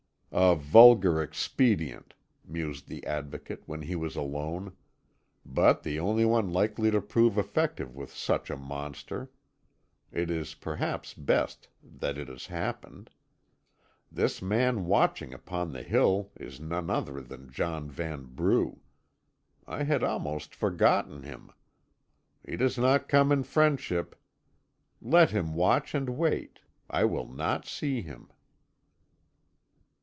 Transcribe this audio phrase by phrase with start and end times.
[0.33, 2.13] "A vulgar expedient,"
[2.45, 4.71] mused the Advocate, when he was alone,
[5.45, 9.29] "but the only one likely to prove effective with such a monster.
[10.09, 13.09] It is perhaps best that it has happened.
[14.09, 18.79] This man watching upon the hill is none other than John Vanbrugh.
[19.67, 21.51] I had almost forgotten him.
[22.47, 24.15] He does not come in friendship.
[25.01, 26.61] Let him watch and wait.
[26.89, 28.29] I will not see him."